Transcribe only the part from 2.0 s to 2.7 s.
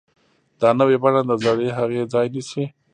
ځای نیسي.